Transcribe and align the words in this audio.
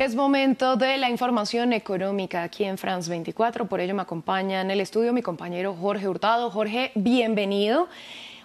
Es 0.00 0.14
momento 0.14 0.76
de 0.76 0.96
la 0.96 1.10
información 1.10 1.74
económica 1.74 2.42
aquí 2.42 2.64
en 2.64 2.78
France 2.78 3.10
24. 3.10 3.66
Por 3.66 3.80
ello 3.80 3.94
me 3.94 4.00
acompaña 4.00 4.62
en 4.62 4.70
el 4.70 4.80
estudio 4.80 5.12
mi 5.12 5.20
compañero 5.20 5.76
Jorge 5.78 6.08
Hurtado. 6.08 6.50
Jorge, 6.50 6.90
bienvenido. 6.94 7.86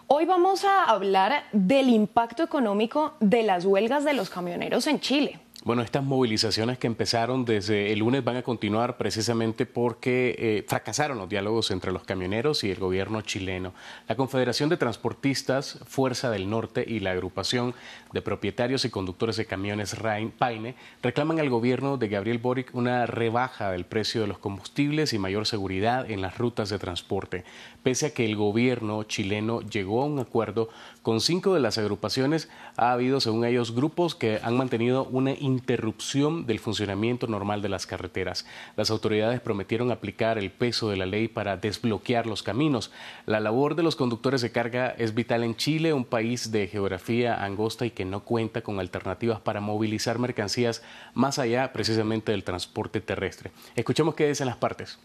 Hoy 0.08 0.26
vamos 0.26 0.66
a 0.66 0.84
hablar 0.84 1.46
del 1.54 1.88
impacto 1.88 2.44
económico 2.44 3.14
de 3.22 3.44
las 3.44 3.64
huelgas 3.64 4.04
de 4.04 4.12
los 4.12 4.30
camioneros 4.30 4.86
en 4.88 5.00
Chile. 5.00 5.40
Bueno, 5.66 5.82
estas 5.82 6.04
movilizaciones 6.04 6.78
que 6.78 6.86
empezaron 6.86 7.44
desde 7.44 7.92
el 7.92 7.98
lunes 7.98 8.24
van 8.24 8.36
a 8.36 8.44
continuar 8.44 8.98
precisamente 8.98 9.66
porque 9.66 10.36
eh, 10.38 10.66
fracasaron 10.68 11.18
los 11.18 11.28
diálogos 11.28 11.72
entre 11.72 11.92
los 11.92 12.04
camioneros 12.04 12.64
y 12.64 12.70
el 12.70 12.78
gobierno 12.78 13.22
chileno. 13.22 13.74
La 14.08 14.16
Confederación 14.16 14.70
de 14.70 14.78
Transportistas, 14.78 15.80
Fuerza 15.88 16.30
del 16.30 16.52
Norte 16.52 16.86
y 16.88 17.00
la 17.00 17.14
agrupación 17.14 17.74
de 18.14 18.22
propietarios 18.22 18.86
y 18.86 18.92
conductores 18.92 19.38
de 19.38 19.48
camiones 19.48 19.96
Paine 20.38 20.76
reclaman 21.02 21.40
al 21.40 21.50
gobierno 21.50 21.98
de 21.98 22.10
Gabriel 22.10 22.38
Boric 22.38 22.70
una 22.76 23.08
rebaja 23.08 23.72
del 23.72 23.86
precio 23.86 24.22
de 24.22 24.28
los 24.28 24.38
combustibles 24.38 25.14
y 25.14 25.18
mayor 25.18 25.48
seguridad 25.48 26.12
en 26.12 26.22
las 26.22 26.38
rutas 26.38 26.70
de 26.70 26.78
transporte. 26.78 27.44
Pese 27.82 28.06
a 28.06 28.14
que 28.14 28.26
el 28.26 28.36
gobierno 28.36 29.02
chileno 29.02 29.62
llegó 29.62 30.04
a 30.04 30.06
un 30.06 30.20
acuerdo 30.20 30.70
con 31.02 31.22
cinco 31.22 31.56
de 31.56 31.60
las 31.60 31.80
agrupaciones, 31.80 32.50
ha 32.78 32.92
habido, 32.92 33.20
según 33.20 33.46
ellos, 33.46 33.74
grupos 33.74 34.14
que 34.14 34.40
han 34.44 34.58
mantenido 34.58 35.06
una 35.06 35.32
interrupción 35.56 36.46
del 36.46 36.60
funcionamiento 36.60 37.28
normal 37.28 37.62
de 37.62 37.70
las 37.70 37.86
carreteras. 37.86 38.46
Las 38.76 38.92
autoridades 38.92 39.40
prometieron 39.42 39.92
aplicar 39.92 40.38
el 40.38 40.52
peso 40.52 40.90
de 40.90 40.98
la 40.98 41.06
ley 41.06 41.28
para 41.28 41.58
desbloquear 41.58 42.28
los 42.28 42.44
caminos. 42.44 42.92
La 43.26 43.40
labor 43.40 43.76
de 43.76 43.84
los 43.84 43.96
conductores 43.96 44.42
de 44.42 44.52
carga 44.52 44.90
es 44.98 45.14
vital 45.14 45.44
en 45.44 45.56
Chile, 45.56 45.94
un 45.94 46.06
país 46.06 46.52
de 46.52 46.68
geografía 46.68 47.44
angosta 47.44 47.86
y 47.86 47.92
que 47.92 48.06
no 48.06 48.22
cuenta 48.22 48.62
con 48.62 48.80
alternativas 48.80 49.40
para 49.40 49.62
movilizar 49.62 50.20
mercancías 50.20 50.84
más 51.14 51.40
allá 51.40 51.72
precisamente 51.74 52.32
del 52.32 52.44
transporte 52.44 53.02
terrestre. 53.02 53.52
Escuchemos 53.76 54.16
qué 54.16 54.28
dicen 54.28 54.48
las 54.48 54.58
partes. 54.58 55.00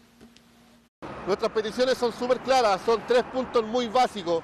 Nuestras 1.25 1.51
peticiones 1.51 1.97
son 1.97 2.11
súper 2.13 2.39
claras, 2.39 2.81
son 2.85 3.01
tres 3.07 3.23
puntos 3.23 3.63
muy 3.65 3.87
básicos. 3.87 4.43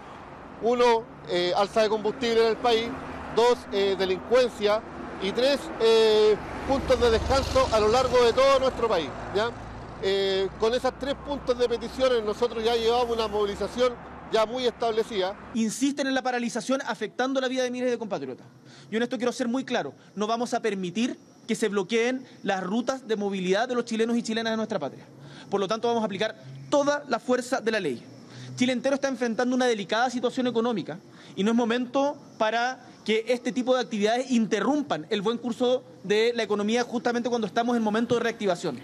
Uno, 0.62 1.04
eh, 1.30 1.52
alza 1.56 1.84
de 1.84 1.90
combustible 1.90 2.42
en 2.42 2.48
el 2.50 2.58
país. 2.58 2.90
Dos, 3.36 3.60
eh, 3.72 3.96
delincuencia 3.98 4.82
y 5.22 5.32
tres 5.32 5.60
eh, 5.82 6.36
puntos 6.68 7.00
de 7.00 7.12
descanso 7.12 7.68
a 7.72 7.80
lo 7.80 7.88
largo 7.90 8.24
de 8.24 8.34
todo 8.34 8.60
nuestro 8.60 8.88
país. 8.88 9.10
¿ya? 9.36 9.50
Eh, 10.04 10.48
con 10.60 10.74
esos 10.74 10.94
tres 11.00 11.16
puntos 11.16 11.58
de 11.58 11.68
peticiones 11.68 12.24
nosotros 12.24 12.64
ya 12.64 12.76
llevamos 12.76 13.16
una 13.16 13.28
movilización 13.28 13.94
ya 14.32 14.46
muy 14.46 14.66
establecida. 14.66 15.36
Insisten 15.54 16.08
en 16.08 16.14
la 16.14 16.22
paralización 16.22 16.82
afectando 16.86 17.40
la 17.42 17.48
vida 17.48 17.64
de 17.64 17.72
miles 17.72 17.90
de 17.90 17.98
compatriotas. 17.98 18.46
Yo 18.92 18.98
en 18.98 19.04
esto 19.04 19.18
quiero 19.18 19.32
ser 19.32 19.48
muy 19.48 19.64
claro, 19.64 19.94
no 20.16 20.28
vamos 20.28 20.54
a 20.54 20.62
permitir 20.62 21.18
que 21.48 21.56
se 21.56 21.70
bloqueen 21.70 22.26
las 22.44 22.62
rutas 22.62 23.08
de 23.08 23.16
movilidad 23.16 23.68
de 23.68 23.76
los 23.76 23.86
chilenos 23.86 24.18
y 24.18 24.24
chilenas 24.24 24.52
de 24.52 24.58
nuestra 24.58 24.80
patria. 24.80 25.06
Por 25.50 25.62
lo 25.62 25.68
tanto, 25.68 25.88
vamos 25.88 26.04
a 26.04 26.06
aplicar 26.06 26.36
toda 26.70 27.04
la 27.08 27.20
fuerza 27.20 27.62
de 27.62 27.72
la 27.72 27.80
ley. 27.80 28.04
Chile 28.58 28.74
entero 28.74 28.96
está 28.96 29.08
enfrentando 29.08 29.56
una 29.56 29.68
delicada 29.68 30.10
situación 30.10 30.48
económica 30.48 30.98
y 31.36 31.44
no 31.44 31.52
es 31.52 31.56
momento 31.56 32.18
para 32.40 32.80
que 33.06 33.24
este 33.28 33.52
tipo 33.52 33.76
de 33.76 33.82
actividades 33.82 34.32
interrumpan 34.32 35.06
el 35.12 35.22
buen 35.22 35.38
curso 35.38 35.84
de 36.04 36.34
la 36.36 36.42
economía 36.42 36.84
justamente 36.84 37.30
cuando 37.30 37.46
estamos 37.46 37.78
en 37.78 37.84
momento 37.84 38.16
de 38.16 38.22
reactivación. 38.22 38.80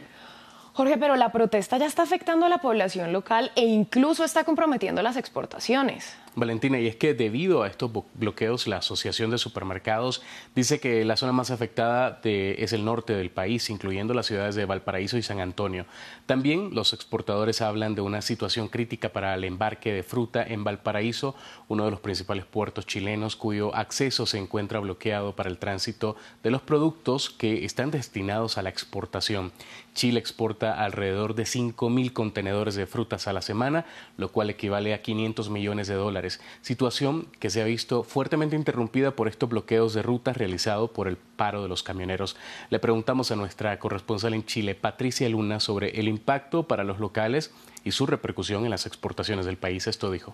Jorge, 0.74 0.98
pero 1.00 1.16
la 1.16 1.32
protesta 1.32 1.80
ya 1.80 1.88
está 1.88 2.04
afectando 2.04 2.46
a 2.46 2.50
la 2.50 2.60
población 2.60 3.12
local 3.12 3.52
e 3.56 3.66
incluso 3.66 4.24
está 4.24 4.44
comprometiendo 4.44 5.02
las 5.02 5.18
exportaciones. 5.18 6.14
Valentina, 6.36 6.80
y 6.80 6.88
es 6.88 6.96
que 6.96 7.14
debido 7.14 7.62
a 7.62 7.68
estos 7.68 7.92
bloqueos, 8.16 8.68
la 8.68 8.78
Asociación 8.78 9.30
de 9.30 9.38
Supermercados 9.38 10.24
dice 10.56 10.80
que 10.80 11.06
la 11.06 11.16
zona 11.16 11.32
más 11.32 11.52
afectada 11.52 12.20
es 12.24 12.74
el 12.74 12.86
norte 12.86 13.14
del 13.14 13.30
país, 13.30 13.70
incluyendo 13.70 14.16
las 14.16 14.26
ciudades 14.26 14.56
de 14.56 14.66
Valparaíso 14.66 15.18
y 15.18 15.22
San 15.22 15.40
Antonio. 15.40 15.86
También 16.26 16.74
los 16.74 16.94
exportadores 16.94 17.62
hablan 17.62 17.94
de 17.94 18.02
una 18.02 18.24
situación 18.24 18.68
crítica 18.68 19.10
para 19.10 19.36
el 19.36 19.44
embarque 19.44 19.94
de 19.94 20.02
fruta 20.02 20.44
en 20.44 20.64
Valparaíso, 20.64 21.36
uno 21.68 21.86
de 21.86 21.92
los 21.92 22.00
principales 22.00 22.46
puertos 22.46 22.88
chilenos 22.88 23.36
cuyo 23.36 23.76
acceso 23.76 24.26
se 24.26 24.40
encuentra 24.40 24.80
bloqueado 24.80 25.36
para 25.36 25.50
el 25.50 25.60
tránsito 25.60 26.16
de 26.42 26.50
los 26.50 26.62
productos 26.64 27.30
que 27.30 27.64
están 27.64 27.92
destinados 27.92 28.58
a 28.58 28.64
la 28.64 28.70
exportación. 28.70 29.52
Chile 29.94 30.20
exporta 30.20 30.84
alrededor 30.84 31.36
de 31.36 31.44
5.000 31.44 32.14
contenedores 32.14 32.74
de 32.74 32.88
frutas 32.88 33.28
a 33.28 33.34
la 33.34 33.44
semana, 33.44 33.86
lo 34.18 34.32
cual 34.32 34.50
equivale 34.50 34.96
a 34.96 35.04
500 35.04 35.52
millones 35.52 35.88
de 35.88 35.94
dólares 35.94 36.23
situación 36.62 37.28
que 37.40 37.50
se 37.50 37.62
ha 37.62 37.66
visto 37.66 38.04
fuertemente 38.04 38.56
interrumpida 38.56 39.12
por 39.12 39.28
estos 39.28 39.50
bloqueos 39.50 39.94
de 39.94 40.02
rutas 40.02 40.38
realizados 40.38 40.90
por 40.92 41.08
el 41.08 41.18
paro 41.18 41.62
de 41.64 41.70
los 41.70 41.84
camioneros. 41.84 42.36
Le 42.70 42.80
preguntamos 42.80 43.32
a 43.32 43.36
nuestra 43.36 43.78
corresponsal 43.80 44.34
en 44.34 44.46
Chile, 44.46 44.76
Patricia 44.76 45.30
Luna, 45.30 45.60
sobre 45.60 46.00
el 46.00 46.08
impacto 46.08 46.68
para 46.68 46.84
los 46.84 47.00
locales 47.00 47.52
y 47.84 47.92
su 47.92 48.06
repercusión 48.06 48.64
en 48.64 48.72
las 48.72 48.86
exportaciones 48.86 49.46
del 49.46 49.58
país. 49.58 49.88
Esto 49.88 50.12
dijo. 50.12 50.34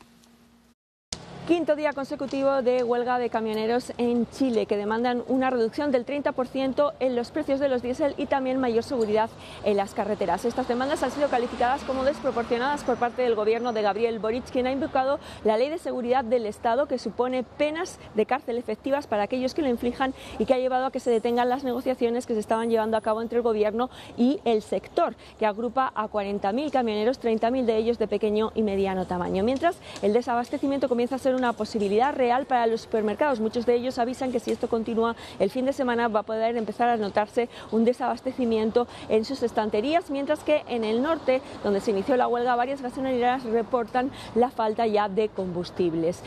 Quinto 1.49 1.75
día 1.75 1.93
consecutivo 1.93 2.61
de 2.61 2.83
huelga 2.83 3.17
de 3.17 3.31
camioneros 3.31 3.91
en 3.97 4.29
Chile 4.29 4.67
que 4.67 4.77
demandan 4.77 5.23
una 5.27 5.49
reducción 5.49 5.91
del 5.91 6.05
30% 6.05 6.93
en 6.99 7.15
los 7.15 7.31
precios 7.31 7.59
de 7.59 7.67
los 7.67 7.81
diésel 7.81 8.13
y 8.17 8.27
también 8.27 8.59
mayor 8.59 8.83
seguridad 8.83 9.31
en 9.63 9.75
las 9.75 9.95
carreteras. 9.95 10.45
Estas 10.45 10.67
demandas 10.67 11.01
han 11.01 11.09
sido 11.09 11.27
calificadas 11.27 11.81
como 11.85 12.03
desproporcionadas 12.03 12.83
por 12.83 12.97
parte 12.97 13.23
del 13.23 13.33
gobierno 13.33 13.73
de 13.73 13.81
Gabriel 13.81 14.19
Boric, 14.19 14.43
quien 14.51 14.67
ha 14.67 14.71
invocado 14.71 15.19
la 15.43 15.57
ley 15.57 15.69
de 15.69 15.79
seguridad 15.79 16.23
del 16.23 16.45
Estado 16.45 16.87
que 16.87 16.99
supone 16.99 17.41
penas 17.41 17.97
de 18.13 18.27
cárcel 18.27 18.59
efectivas 18.59 19.07
para 19.07 19.23
aquellos 19.23 19.55
que 19.55 19.63
lo 19.63 19.69
inflijan 19.69 20.13
y 20.37 20.45
que 20.45 20.53
ha 20.53 20.59
llevado 20.59 20.85
a 20.85 20.91
que 20.91 20.99
se 20.99 21.09
detengan 21.09 21.49
las 21.49 21.63
negociaciones 21.63 22.27
que 22.27 22.35
se 22.35 22.41
estaban 22.41 22.69
llevando 22.69 22.95
a 22.95 23.01
cabo 23.01 23.23
entre 23.23 23.37
el 23.37 23.43
gobierno 23.43 23.89
y 24.17 24.39
el 24.45 24.61
sector, 24.61 25.15
que 25.39 25.47
agrupa 25.47 25.91
a 25.95 26.09
40.000 26.09 26.69
camioneros, 26.69 27.19
30.000 27.19 27.65
de 27.65 27.75
ellos 27.75 27.97
de 27.97 28.07
pequeño 28.07 28.51
y 28.53 28.61
mediano 28.61 29.07
tamaño. 29.07 29.43
Mientras 29.43 29.77
el 30.03 30.13
desabastecimiento 30.13 30.87
comienza 30.87 31.15
a 31.15 31.17
ser 31.17 31.38
una 31.39 31.53
posibilidad 31.53 32.13
real 32.13 32.45
para 32.45 32.67
los 32.67 32.81
supermercados. 32.81 33.39
Muchos 33.39 33.65
de 33.65 33.75
ellos 33.75 33.97
avisan 33.97 34.31
que 34.31 34.39
si 34.39 34.51
esto 34.51 34.67
continúa 34.69 35.15
el 35.39 35.49
fin 35.49 35.65
de 35.65 35.73
semana 35.73 36.07
va 36.07 36.21
a 36.21 36.23
poder 36.23 36.55
empezar 36.57 36.89
a 36.89 36.97
notarse 36.97 37.49
un 37.71 37.85
desabastecimiento 37.85 38.87
en 39.09 39.25
sus 39.25 39.41
estanterías, 39.41 40.09
mientras 40.09 40.43
que 40.43 40.63
en 40.67 40.83
el 40.83 41.01
norte, 41.01 41.41
donde 41.63 41.81
se 41.81 41.91
inició 41.91 42.17
la 42.17 42.27
huelga, 42.27 42.55
varias 42.55 42.81
gasolineras 42.81 43.43
reportan 43.43 44.11
la 44.35 44.49
falta 44.49 44.85
ya 44.85 45.09
de 45.09 45.29
combustibles. 45.29 46.21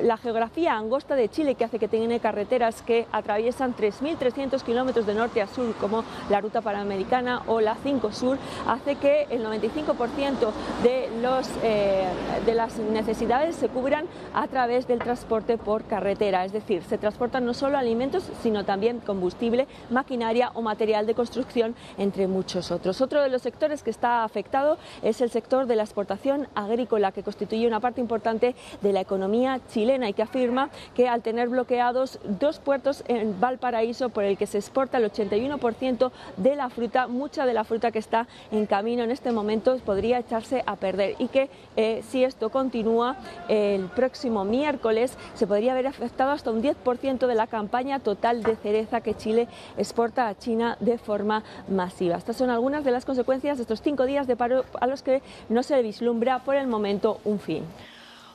la 0.00 0.16
geografía 0.16 0.74
angosta 0.74 1.14
de 1.14 1.28
Chile, 1.28 1.54
que 1.54 1.64
hace 1.64 1.78
que 1.78 1.88
tenga 1.88 2.18
carreteras 2.18 2.82
que 2.82 3.06
atraviesan 3.12 3.76
3.300 3.76 4.62
kilómetros 4.62 5.06
de 5.06 5.14
norte 5.14 5.42
a 5.42 5.46
sur, 5.46 5.74
como 5.76 6.04
la 6.30 6.40
ruta 6.40 6.60
panamericana 6.60 7.42
o 7.46 7.60
la 7.60 7.76
5 7.82 8.12
Sur, 8.12 8.38
hace 8.66 8.96
que 8.96 9.26
el 9.30 9.44
95% 9.44 10.52
de, 10.82 11.08
los, 11.20 11.48
eh, 11.62 12.06
de 12.44 12.54
las 12.54 12.76
necesidades 12.78 13.56
se 13.56 13.68
cubran 13.68 14.06
a 14.34 14.46
través 14.48 14.86
del 14.86 14.98
transporte 14.98 15.58
por 15.58 15.84
carretera, 15.84 16.44
es 16.44 16.52
decir, 16.52 16.82
se 16.82 16.98
transportan 16.98 17.44
no 17.44 17.54
solo 17.54 17.78
alimentos, 17.78 18.30
sino 18.42 18.64
también 18.64 19.00
combustible, 19.00 19.66
maquinaria 19.90 20.50
o 20.54 20.62
material 20.62 21.06
de 21.06 21.14
construcción, 21.14 21.74
entre 21.98 22.26
muchos 22.26 22.70
otros. 22.70 23.00
Otro 23.00 23.22
de 23.22 23.28
los 23.28 23.42
sectores 23.42 23.82
que 23.82 23.90
está 23.90 24.24
afectado 24.24 24.78
es 25.02 25.20
el 25.20 25.30
sector 25.30 25.66
de 25.66 25.76
la 25.76 25.82
exportación 25.82 26.48
agrícola, 26.54 27.12
que 27.12 27.22
constituye 27.22 27.66
una 27.66 27.80
parte 27.80 28.00
importante 28.00 28.54
de 28.80 28.92
la 28.92 29.00
economía 29.00 29.60
chilena 29.72 30.08
y 30.08 30.12
que 30.12 30.22
afirma 30.22 30.70
que 30.94 31.08
al 31.08 31.22
tener 31.22 31.48
bloqueados 31.48 32.18
dos 32.24 32.58
puertos 32.58 33.04
en 33.08 33.38
Valparaíso 33.40 34.08
por 34.08 34.24
el 34.24 34.36
que 34.36 34.46
se 34.46 34.58
exporta 34.58 34.98
el 34.98 35.10
81% 35.10 36.10
de 36.36 36.56
la 36.56 36.70
fruta, 36.70 37.06
mucha 37.06 37.46
de 37.46 37.54
la 37.54 37.64
fruta 37.64 37.90
que 37.90 37.98
está 37.98 38.26
en 38.50 38.66
camino 38.66 39.02
en 39.02 39.10
este 39.10 39.32
momento 39.32 39.76
podría 39.84 40.18
echarse 40.18 40.62
a 40.66 40.76
perder 40.76 41.16
y 41.18 41.28
que 41.28 41.50
eh, 41.76 42.02
si 42.08 42.24
esto 42.24 42.50
continúa 42.50 43.16
el 43.48 43.86
próximo 44.12 44.44
miércoles 44.44 45.16
se 45.34 45.46
podría 45.46 45.72
haber 45.72 45.86
afectado 45.86 46.32
hasta 46.32 46.50
un 46.50 46.62
10% 46.62 47.26
de 47.26 47.34
la 47.34 47.46
campaña 47.46 47.98
total 47.98 48.42
de 48.42 48.56
cereza 48.56 49.00
que 49.00 49.14
Chile 49.14 49.48
exporta 49.78 50.28
a 50.28 50.36
China 50.36 50.76
de 50.80 50.98
forma 50.98 51.42
masiva. 51.66 52.16
Estas 52.18 52.36
son 52.36 52.50
algunas 52.50 52.84
de 52.84 52.90
las 52.90 53.06
consecuencias 53.06 53.56
de 53.56 53.62
estos 53.62 53.80
cinco 53.80 54.04
días 54.04 54.26
de 54.26 54.36
paro 54.36 54.66
a 54.78 54.86
los 54.86 55.02
que 55.02 55.22
no 55.48 55.62
se 55.62 55.80
vislumbra 55.80 56.40
por 56.40 56.56
el 56.56 56.66
momento 56.66 57.20
un 57.24 57.40
fin. 57.40 57.64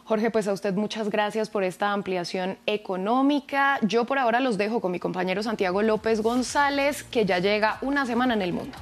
Jorge, 0.05 0.31
pues 0.31 0.47
a 0.47 0.53
usted 0.53 0.73
muchas 0.73 1.11
gracias 1.11 1.47
por 1.47 1.63
esta 1.63 1.93
ampliación 1.93 2.57
económica. 2.65 3.77
Yo 3.83 4.05
por 4.05 4.17
ahora 4.17 4.39
los 4.39 4.57
dejo 4.57 4.81
con 4.81 4.91
mi 4.91 4.99
compañero 4.99 5.43
Santiago 5.43 5.83
López 5.83 6.21
González, 6.23 7.03
que 7.03 7.25
ya 7.25 7.37
llega 7.37 7.77
una 7.81 8.07
semana 8.07 8.33
en 8.33 8.41
el 8.41 8.51
mundo. 8.51 8.79